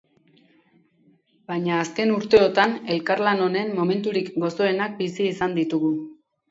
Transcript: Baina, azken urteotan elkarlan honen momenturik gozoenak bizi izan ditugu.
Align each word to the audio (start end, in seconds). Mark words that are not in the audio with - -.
Baina, 1.51 1.75
azken 1.81 2.13
urteotan 2.15 2.75
elkarlan 2.97 3.47
honen 3.49 3.73
momenturik 3.83 4.35
gozoenak 4.47 5.01
bizi 5.05 5.31
izan 5.37 5.57
ditugu. 5.63 5.99